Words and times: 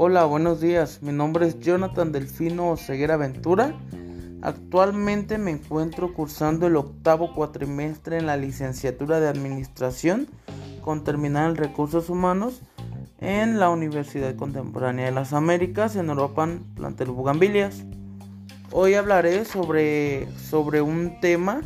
Hola, 0.00 0.26
buenos 0.26 0.60
días. 0.60 1.02
Mi 1.02 1.10
nombre 1.10 1.48
es 1.48 1.58
Jonathan 1.58 2.12
Delfino 2.12 2.76
Ceguera 2.76 3.16
Ventura. 3.16 3.76
Actualmente 4.42 5.38
me 5.38 5.50
encuentro 5.50 6.14
cursando 6.14 6.68
el 6.68 6.76
octavo 6.76 7.34
cuatrimestre 7.34 8.16
en 8.16 8.26
la 8.26 8.36
licenciatura 8.36 9.18
de 9.18 9.26
Administración 9.26 10.28
con 10.82 11.02
terminal 11.02 11.50
en 11.50 11.56
Recursos 11.56 12.10
Humanos 12.10 12.62
en 13.18 13.58
la 13.58 13.70
Universidad 13.70 14.36
Contemporánea 14.36 15.06
de 15.06 15.10
las 15.10 15.32
Américas 15.32 15.96
en 15.96 16.10
Europa, 16.10 16.48
plantel 16.76 17.10
Bugambilias. 17.10 17.82
Hoy 18.70 18.94
hablaré 18.94 19.44
sobre, 19.44 20.28
sobre 20.36 20.80
un 20.80 21.18
tema 21.20 21.62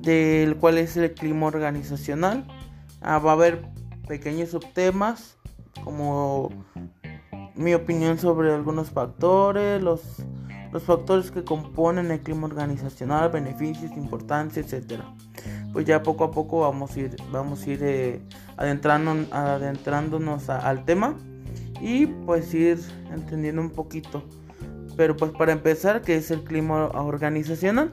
del 0.00 0.56
cual 0.56 0.78
es 0.78 0.96
el 0.96 1.12
clima 1.12 1.44
organizacional. 1.44 2.46
Ah, 3.02 3.18
va 3.18 3.32
a 3.32 3.34
haber 3.34 3.66
pequeños 4.08 4.48
subtemas 4.48 5.36
como 5.84 6.50
mi 7.56 7.74
opinión 7.74 8.18
sobre 8.18 8.52
algunos 8.52 8.90
factores, 8.90 9.82
los, 9.82 10.02
los 10.72 10.82
factores 10.82 11.30
que 11.30 11.42
componen 11.42 12.10
el 12.10 12.20
clima 12.20 12.46
organizacional, 12.46 13.30
beneficios, 13.30 13.90
importancia, 13.96 14.62
etc. 14.62 15.00
Pues 15.72 15.86
ya 15.86 16.02
poco 16.02 16.24
a 16.24 16.30
poco 16.30 16.60
vamos 16.60 16.96
a 16.96 17.00
ir, 17.00 17.16
vamos 17.32 17.66
a 17.66 17.70
ir 17.70 17.80
eh, 17.82 18.20
adentrándonos 18.56 20.48
al 20.48 20.84
tema 20.84 21.16
y 21.80 22.06
pues 22.06 22.52
ir 22.54 22.80
entendiendo 23.12 23.62
un 23.62 23.70
poquito. 23.70 24.22
Pero 24.96 25.16
pues 25.16 25.32
para 25.32 25.52
empezar, 25.52 26.02
¿qué 26.02 26.16
es 26.16 26.30
el 26.30 26.42
clima 26.42 26.86
organizacional? 26.88 27.92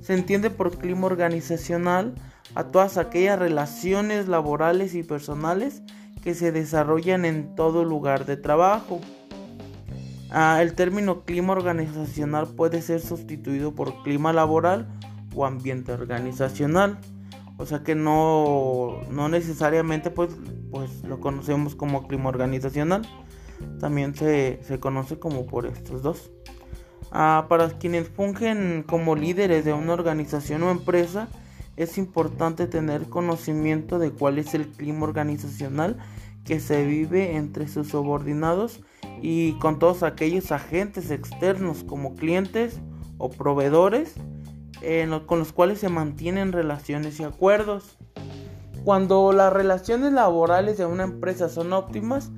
Se 0.00 0.14
entiende 0.14 0.50
por 0.50 0.76
clima 0.76 1.06
organizacional 1.06 2.14
a 2.54 2.64
todas 2.64 2.98
aquellas 2.98 3.38
relaciones 3.38 4.28
laborales 4.28 4.94
y 4.94 5.02
personales 5.02 5.82
que 6.22 6.34
se 6.34 6.52
desarrollan 6.52 7.24
en 7.24 7.54
todo 7.54 7.84
lugar 7.84 8.24
de 8.24 8.36
trabajo. 8.36 9.00
Ah, 10.30 10.62
el 10.62 10.74
término 10.74 11.24
clima 11.24 11.52
organizacional 11.52 12.48
puede 12.48 12.80
ser 12.80 13.00
sustituido 13.00 13.74
por 13.74 14.02
clima 14.02 14.32
laboral 14.32 14.88
o 15.34 15.44
ambiente 15.44 15.92
organizacional. 15.92 16.98
O 17.58 17.66
sea 17.66 17.82
que 17.82 17.94
no, 17.94 19.00
no 19.10 19.28
necesariamente 19.28 20.10
pues, 20.10 20.30
pues 20.70 21.02
lo 21.04 21.20
conocemos 21.20 21.74
como 21.74 22.08
clima 22.08 22.30
organizacional. 22.30 23.02
También 23.78 24.14
se, 24.14 24.60
se 24.62 24.80
conoce 24.80 25.18
como 25.18 25.46
por 25.46 25.66
estos 25.66 26.02
dos. 26.02 26.30
Ah, 27.10 27.46
para 27.48 27.68
quienes 27.68 28.08
fungen 28.08 28.84
como 28.88 29.16
líderes 29.16 29.64
de 29.64 29.74
una 29.74 29.92
organización 29.92 30.62
o 30.62 30.70
empresa, 30.70 31.28
es 31.76 31.98
importante 31.98 32.66
tener 32.66 33.08
conocimiento 33.08 33.98
de 33.98 34.10
cuál 34.10 34.38
es 34.38 34.54
el 34.54 34.68
clima 34.68 35.04
organizacional 35.04 35.96
que 36.44 36.60
se 36.60 36.84
vive 36.84 37.36
entre 37.36 37.68
sus 37.68 37.88
subordinados 37.88 38.80
y 39.20 39.52
con 39.54 39.78
todos 39.78 40.02
aquellos 40.02 40.52
agentes 40.52 41.10
externos 41.10 41.84
como 41.84 42.14
clientes 42.14 42.80
o 43.18 43.30
proveedores 43.30 44.14
con 45.26 45.38
los 45.38 45.52
cuales 45.52 45.78
se 45.78 45.88
mantienen 45.88 46.50
relaciones 46.50 47.20
y 47.20 47.24
acuerdos. 47.24 47.98
Cuando 48.84 49.32
las 49.32 49.52
relaciones 49.52 50.12
laborales 50.12 50.76
de 50.76 50.86
una 50.86 51.04
empresa 51.04 51.48
son 51.48 51.72
óptimas 51.72 52.32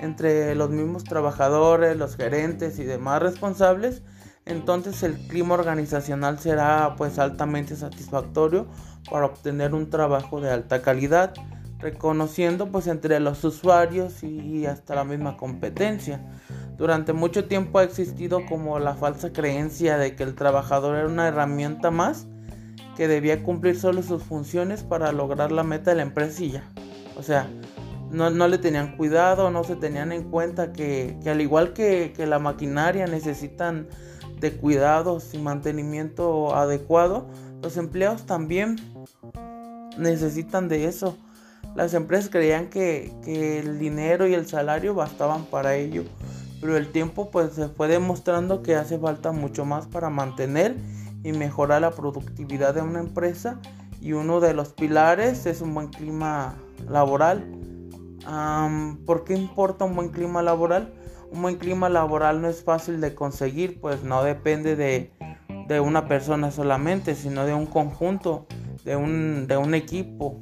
entre 0.00 0.54
los 0.54 0.70
mismos 0.70 1.04
trabajadores, 1.04 1.98
los 1.98 2.16
gerentes 2.16 2.78
y 2.78 2.84
demás 2.84 3.22
responsables, 3.22 4.02
entonces 4.46 5.02
el 5.02 5.14
clima 5.28 5.54
organizacional 5.54 6.38
será 6.38 6.94
pues 6.96 7.18
altamente 7.18 7.76
satisfactorio 7.76 8.66
para 9.10 9.26
obtener 9.26 9.74
un 9.74 9.90
trabajo 9.90 10.40
de 10.40 10.50
alta 10.50 10.82
calidad, 10.82 11.34
reconociendo 11.78 12.70
pues 12.70 12.86
entre 12.86 13.20
los 13.20 13.42
usuarios 13.44 14.22
y 14.22 14.66
hasta 14.66 14.94
la 14.94 15.04
misma 15.04 15.36
competencia. 15.36 16.20
Durante 16.76 17.12
mucho 17.12 17.46
tiempo 17.46 17.78
ha 17.78 17.84
existido 17.84 18.46
como 18.46 18.78
la 18.78 18.94
falsa 18.94 19.32
creencia 19.32 19.98
de 19.98 20.16
que 20.16 20.22
el 20.22 20.34
trabajador 20.34 20.96
era 20.96 21.08
una 21.08 21.28
herramienta 21.28 21.90
más 21.90 22.26
que 22.96 23.08
debía 23.08 23.42
cumplir 23.42 23.78
solo 23.78 24.02
sus 24.02 24.22
funciones 24.22 24.82
para 24.82 25.12
lograr 25.12 25.52
la 25.52 25.62
meta 25.62 25.90
de 25.90 25.96
la 25.96 26.02
empresilla. 26.02 26.64
O 27.16 27.22
sea, 27.22 27.48
no, 28.10 28.30
le 28.48 28.58
tenían 28.58 28.96
cuidado, 28.96 29.50
no 29.50 29.62
se 29.62 29.76
tenían 29.76 30.10
en 30.12 30.30
cuenta 30.30 30.72
que, 30.72 31.18
al 31.26 31.40
igual 31.40 31.72
que, 31.72 32.12
que 32.16 32.26
la 32.26 32.38
maquinaria 32.38 33.06
necesitan 33.06 33.88
de 34.40 34.52
cuidados 34.52 35.34
y 35.34 35.38
mantenimiento 35.38 36.54
adecuado, 36.56 37.26
los 37.62 37.76
empleados 37.76 38.26
también 38.26 38.76
necesitan 39.98 40.68
de 40.68 40.86
eso. 40.86 41.16
Las 41.74 41.94
empresas 41.94 42.30
creían 42.30 42.68
que, 42.68 43.12
el 43.26 43.78
dinero 43.78 44.26
y 44.26 44.34
el 44.34 44.46
salario 44.46 44.94
bastaban 44.94 45.44
para 45.44 45.76
ello, 45.76 46.04
pero 46.60 46.76
el 46.76 46.90
tiempo 46.90 47.30
pues 47.30 47.52
se 47.52 47.68
fue 47.68 47.86
demostrando 47.88 48.62
que 48.62 48.74
hace 48.74 48.98
falta 48.98 49.30
mucho 49.30 49.64
más 49.64 49.86
para 49.86 50.10
mantener 50.10 50.76
y 51.22 51.32
mejorar 51.32 51.82
la 51.82 51.90
productividad 51.90 52.74
de 52.74 52.82
una 52.82 53.00
empresa 53.00 53.60
y 54.00 54.12
uno 54.12 54.40
de 54.40 54.54
los 54.54 54.72
pilares 54.72 55.46
es 55.46 55.60
un 55.60 55.74
buen 55.74 55.88
clima 55.88 56.54
laboral. 56.88 57.44
¿Por 59.06 59.24
qué 59.24 59.34
importa 59.34 59.84
un 59.84 59.94
buen 59.94 60.08
clima 60.08 60.42
laboral? 60.42 60.92
Un 61.30 61.42
buen 61.42 61.56
clima 61.56 61.88
laboral 61.88 62.42
no 62.42 62.48
es 62.48 62.62
fácil 62.62 63.00
de 63.00 63.14
conseguir, 63.14 63.80
pues 63.80 64.02
no 64.02 64.22
depende 64.22 64.76
de, 64.76 65.10
una 65.80 66.08
persona 66.08 66.50
solamente, 66.50 67.14
sino 67.14 67.46
de 67.46 67.54
un 67.54 67.66
conjunto, 67.66 68.46
de 68.84 68.96
un, 68.96 69.46
de 69.46 69.56
un 69.56 69.74
equipo. 69.74 70.40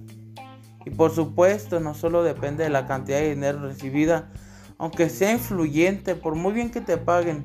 Y 0.86 0.90
por 0.90 1.14
supuesto, 1.14 1.80
no 1.80 1.92
solo 1.92 2.22
depende 2.22 2.64
de 2.64 2.70
la 2.70 2.86
cantidad 2.86 3.18
de 3.18 3.34
dinero 3.34 3.60
recibida, 3.60 4.30
aunque 4.78 5.10
sea 5.10 5.32
influyente, 5.32 6.14
por 6.14 6.34
muy 6.34 6.54
bien 6.54 6.70
que 6.70 6.80
te 6.80 6.96
paguen 6.96 7.44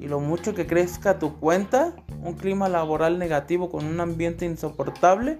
y 0.00 0.08
lo 0.08 0.18
mucho 0.18 0.54
que 0.54 0.66
crezca 0.66 1.20
tu 1.20 1.38
cuenta, 1.38 1.94
un 2.20 2.34
clima 2.34 2.68
laboral 2.68 3.18
negativo 3.18 3.70
con 3.70 3.84
un 3.84 4.00
ambiente 4.00 4.44
insoportable, 4.44 5.38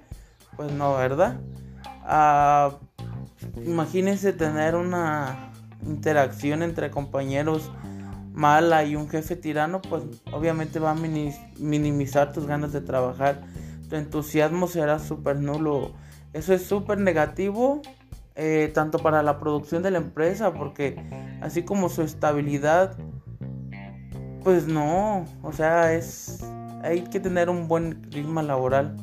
pues 0.56 0.70
no, 0.70 0.94
¿verdad? 0.96 1.40
Ah, 2.04 2.78
imagínense 3.64 4.32
tener 4.32 4.76
una 4.76 5.49
interacción 5.86 6.62
entre 6.62 6.90
compañeros 6.90 7.70
mala 8.32 8.84
y 8.84 8.96
un 8.96 9.08
jefe 9.08 9.36
tirano, 9.36 9.82
pues 9.82 10.02
obviamente 10.32 10.78
va 10.78 10.92
a 10.92 10.94
minimizar 10.94 12.32
tus 12.32 12.46
ganas 12.46 12.72
de 12.72 12.80
trabajar. 12.80 13.42
Tu 13.88 13.96
entusiasmo 13.96 14.66
será 14.66 14.98
súper 14.98 15.36
nulo. 15.36 15.92
Eso 16.32 16.54
es 16.54 16.64
súper 16.64 16.98
negativo, 16.98 17.82
eh, 18.36 18.70
tanto 18.72 18.98
para 18.98 19.22
la 19.22 19.38
producción 19.40 19.82
de 19.82 19.90
la 19.90 19.98
empresa, 19.98 20.54
porque 20.54 20.96
así 21.42 21.64
como 21.64 21.88
su 21.88 22.02
estabilidad, 22.02 22.96
pues 24.44 24.66
no, 24.66 25.26
o 25.42 25.52
sea, 25.52 25.92
es 25.92 26.42
hay 26.82 27.02
que 27.02 27.20
tener 27.20 27.50
un 27.50 27.68
buen 27.68 28.00
clima 28.10 28.42
laboral. 28.42 28.96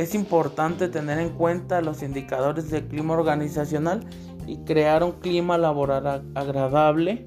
Es 0.00 0.14
importante 0.14 0.88
tener 0.88 1.18
en 1.18 1.28
cuenta 1.28 1.82
los 1.82 2.02
indicadores 2.02 2.70
del 2.70 2.88
clima 2.88 3.12
organizacional 3.12 4.00
y 4.46 4.56
crear 4.64 5.04
un 5.04 5.12
clima 5.20 5.58
laboral 5.58 6.24
agradable, 6.34 7.26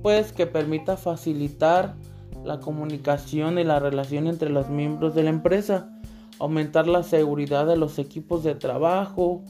pues 0.00 0.32
que 0.32 0.46
permita 0.46 0.96
facilitar 0.96 1.94
la 2.46 2.60
comunicación 2.60 3.58
y 3.58 3.64
la 3.64 3.78
relación 3.78 4.26
entre 4.26 4.48
los 4.48 4.70
miembros 4.70 5.14
de 5.14 5.24
la 5.24 5.28
empresa, 5.28 5.90
aumentar 6.38 6.86
la 6.86 7.02
seguridad 7.02 7.66
de 7.66 7.76
los 7.76 7.98
equipos 7.98 8.42
de 8.42 8.54
trabajo 8.54 9.42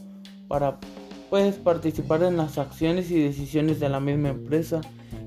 para 0.48 0.80
pues 1.30 1.54
participar 1.58 2.24
en 2.24 2.38
las 2.38 2.58
acciones 2.58 3.08
y 3.12 3.22
decisiones 3.22 3.78
de 3.78 3.88
la 3.88 4.00
misma 4.00 4.30
empresa, 4.30 4.80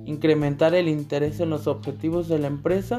incrementar 0.03 0.75
el 0.75 0.89
interés 0.89 1.39
en 1.39 1.49
los 1.49 1.65
objetivos 1.67 2.27
de 2.27 2.39
la 2.39 2.47
empresa 2.47 2.97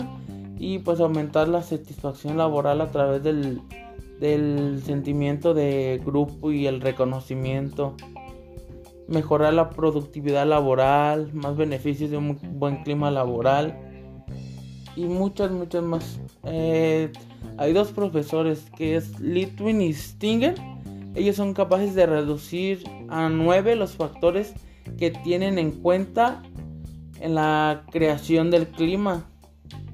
y 0.59 0.79
pues 0.79 1.01
aumentar 1.01 1.49
la 1.49 1.63
satisfacción 1.63 2.39
laboral 2.39 2.81
a 2.81 2.91
través 2.91 3.23
del 3.23 3.61
del 4.21 4.83
sentimiento 4.85 5.55
de 5.55 6.01
grupo 6.05 6.53
y 6.53 6.67
el 6.67 6.81
reconocimiento, 6.81 7.95
mejorar 9.09 9.55
la 9.55 9.71
productividad 9.71 10.47
laboral, 10.47 11.33
más 11.33 11.57
beneficios 11.57 12.11
de 12.11 12.17
un 12.17 12.39
buen 12.59 12.83
clima 12.83 13.11
laboral 13.11 13.79
y 14.97 15.05
muchas, 15.05 15.51
muchas 15.51 15.83
más. 15.83 16.21
Eh, 16.45 17.13
hay 17.59 17.73
dos 17.73 17.93
profesores 17.93 18.67
que 18.77 18.97
es 18.97 19.21
Litwin 19.21 19.83
y 19.83 19.93
Stinger. 19.93 20.55
Ellos 21.15 21.37
son 21.37 21.55
capaces 21.55 21.95
de 21.95 22.07
reducir 22.07 22.85
a 23.09 23.29
nueve 23.29 23.77
los 23.77 23.93
factores 23.93 24.55
que 24.99 25.11
tienen 25.11 25.59
en 25.59 25.73
cuenta 25.73 26.43
en 27.21 27.35
la 27.35 27.85
creación 27.91 28.51
del 28.51 28.67
clima, 28.69 29.27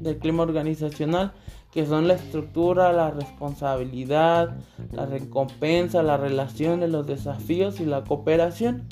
del 0.01 0.19
clima 0.19 0.43
organizacional 0.43 1.33
que 1.73 1.87
son 1.87 2.07
la 2.07 2.15
estructura, 2.15 2.93
la 2.93 3.11
responsabilidad, 3.11 4.57
la 4.93 5.07
recompensa, 5.07 6.03
la 6.03 6.17
relación 6.17 6.81
de 6.81 6.89
los 6.89 7.07
desafíos 7.07 7.81
y 7.81 7.87
la 7.87 8.05
cooperación. 8.05 8.85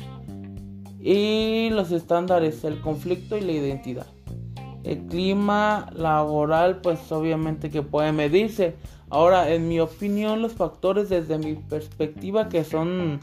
Y 0.99 1.71
los 1.71 1.93
estándares, 1.93 2.65
el 2.65 2.81
conflicto 2.81 3.37
y 3.37 3.43
la 3.43 3.53
identidad. 3.53 4.07
El 4.83 5.07
clima 5.07 5.91
laboral, 5.95 6.81
pues 6.81 7.13
obviamente 7.13 7.71
que 7.71 7.83
puede 7.83 8.13
medirse. 8.13 8.77
Ahora, 9.11 9.51
en 9.53 9.69
mi 9.69 9.79
opinión, 9.81 10.41
los 10.41 10.55
factores 10.55 11.09
desde 11.09 11.39
mi 11.39 11.55
perspectiva 11.55 12.49
que 12.49 12.65
son 12.65 13.21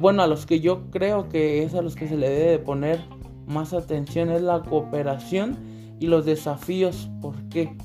bueno, 0.00 0.22
a 0.22 0.26
los 0.26 0.46
que 0.46 0.60
yo 0.60 0.90
creo 0.90 1.28
que 1.28 1.62
es 1.62 1.74
a 1.74 1.82
los 1.82 1.96
que 1.96 2.08
se 2.08 2.16
le 2.16 2.28
debe 2.28 2.58
poner 2.58 3.00
más 3.46 3.72
atención 3.72 4.30
es 4.30 4.42
la 4.42 4.62
cooperación 4.62 5.56
y 5.98 6.06
los 6.06 6.24
desafíos. 6.24 7.08
¿Por 7.20 7.34
qué? 7.48 7.76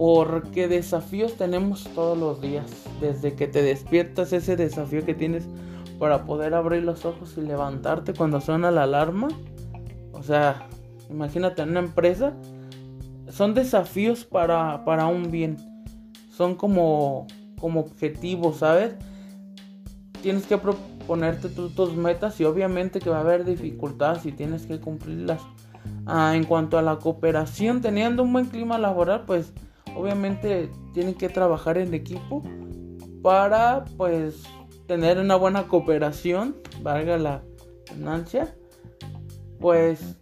Porque 0.00 0.66
desafíos 0.66 1.34
tenemos 1.34 1.84
todos 1.94 2.16
los 2.16 2.40
días. 2.40 2.64
Desde 3.02 3.34
que 3.34 3.46
te 3.46 3.60
despiertas, 3.60 4.32
ese 4.32 4.56
desafío 4.56 5.04
que 5.04 5.12
tienes 5.12 5.46
para 5.98 6.24
poder 6.24 6.54
abrir 6.54 6.84
los 6.84 7.04
ojos 7.04 7.34
y 7.36 7.42
levantarte 7.42 8.14
cuando 8.14 8.40
suena 8.40 8.70
la 8.70 8.84
alarma. 8.84 9.28
O 10.12 10.22
sea, 10.22 10.66
imagínate 11.10 11.60
en 11.60 11.72
una 11.72 11.80
empresa. 11.80 12.32
Son 13.28 13.52
desafíos 13.52 14.24
para, 14.24 14.86
para 14.86 15.06
un 15.06 15.30
bien. 15.30 15.58
Son 16.30 16.54
como, 16.54 17.26
como 17.60 17.80
objetivos, 17.80 18.56
¿sabes? 18.56 18.94
Tienes 20.22 20.46
que 20.46 20.56
proponerte 20.56 21.50
tus 21.50 21.94
metas 21.94 22.40
y 22.40 22.46
obviamente 22.46 23.00
que 23.00 23.10
va 23.10 23.18
a 23.18 23.20
haber 23.20 23.44
dificultades 23.44 24.24
y 24.24 24.32
tienes 24.32 24.64
que 24.64 24.80
cumplirlas. 24.80 25.42
Ah, 26.06 26.32
en 26.34 26.44
cuanto 26.44 26.78
a 26.78 26.82
la 26.82 26.96
cooperación, 26.96 27.82
teniendo 27.82 28.22
un 28.22 28.32
buen 28.32 28.46
clima 28.46 28.78
laboral, 28.78 29.24
pues 29.26 29.52
obviamente 29.96 30.70
tienen 30.92 31.14
que 31.14 31.28
trabajar 31.28 31.78
en 31.78 31.94
equipo 31.94 32.42
para 33.22 33.84
pues 33.96 34.42
tener 34.86 35.18
una 35.18 35.36
buena 35.36 35.68
cooperación, 35.68 36.56
valga 36.82 37.16
la 37.18 37.42
ganancia, 37.90 38.54
pues 39.60 40.16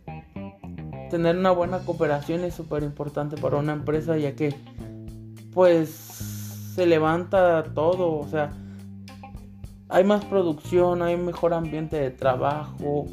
tener 1.10 1.36
una 1.36 1.52
buena 1.52 1.78
cooperación 1.80 2.44
es 2.44 2.54
súper 2.54 2.82
importante 2.82 3.36
para 3.36 3.56
una 3.56 3.72
empresa 3.72 4.18
ya 4.18 4.34
que 4.34 4.54
pues 5.54 5.88
se 6.74 6.86
levanta 6.86 7.64
todo, 7.74 8.18
o 8.18 8.28
sea, 8.28 8.50
hay 9.88 10.04
más 10.04 10.24
producción, 10.26 11.02
hay 11.02 11.16
mejor 11.16 11.54
ambiente 11.54 11.98
de 11.98 12.10
trabajo, 12.10 13.06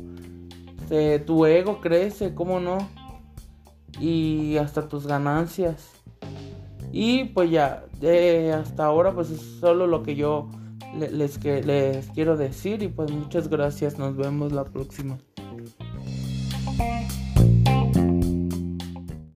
tu 1.26 1.46
ego 1.46 1.80
crece, 1.82 2.36
¿cómo 2.36 2.60
no? 2.60 2.78
Y 4.00 4.58
hasta 4.58 4.88
tus 4.88 5.08
ganancias. 5.08 5.95
Y 6.92 7.26
pues 7.26 7.52
ya, 7.52 7.86
hasta 8.54 8.86
ahora 8.86 9.14
pues 9.14 9.30
es 9.30 9.42
solo 9.60 9.88
lo 9.88 10.04
que 10.04 10.16
yo 10.16 10.50
les, 10.98 11.44
les 11.44 12.08
quiero 12.12 12.38
decir 12.38 12.82
y 12.84 12.88
pues 12.88 13.12
muchas 13.12 13.50
gracias, 13.50 13.98
nos 13.98 14.16
vemos 14.16 14.52
la 14.52 14.64
próxima. 14.64 15.18